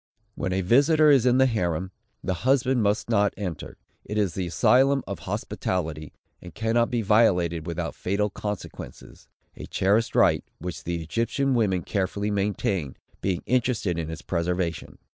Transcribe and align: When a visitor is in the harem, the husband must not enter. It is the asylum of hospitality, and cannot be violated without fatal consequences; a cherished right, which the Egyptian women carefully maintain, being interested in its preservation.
When 0.33 0.51
a 0.51 0.61
visitor 0.61 1.11
is 1.11 1.27
in 1.27 1.37
the 1.37 1.45
harem, 1.45 1.91
the 2.23 2.33
husband 2.41 2.81
must 2.81 3.07
not 3.07 3.35
enter. 3.37 3.77
It 4.03 4.17
is 4.17 4.33
the 4.33 4.47
asylum 4.47 5.03
of 5.05 5.19
hospitality, 5.29 6.11
and 6.41 6.55
cannot 6.55 6.89
be 6.89 7.03
violated 7.03 7.67
without 7.67 7.93
fatal 7.93 8.31
consequences; 8.31 9.27
a 9.55 9.67
cherished 9.67 10.15
right, 10.15 10.43
which 10.57 10.85
the 10.85 11.03
Egyptian 11.03 11.53
women 11.53 11.83
carefully 11.83 12.31
maintain, 12.31 12.95
being 13.21 13.43
interested 13.45 13.99
in 13.99 14.09
its 14.09 14.23
preservation. 14.23 14.97